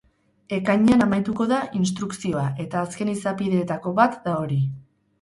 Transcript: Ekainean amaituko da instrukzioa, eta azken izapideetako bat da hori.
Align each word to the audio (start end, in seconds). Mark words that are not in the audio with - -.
Ekainean 0.55 1.05
amaituko 1.07 1.47
da 1.53 1.59
instrukzioa, 1.81 2.49
eta 2.67 2.85
azken 2.89 3.15
izapideetako 3.17 3.97
bat 4.05 4.21
da 4.29 4.39
hori. 4.43 4.63